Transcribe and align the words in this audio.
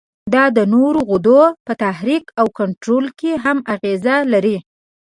دا 0.33 0.43
د 0.57 0.59
نورو 0.73 0.99
غدو 1.09 1.41
په 1.65 1.73
تحریک 1.83 2.23
او 2.39 2.45
کنترول 2.59 3.05
کې 3.19 3.31
هم 3.43 3.57
اغیزه 3.73 4.15
لري. 4.33 4.57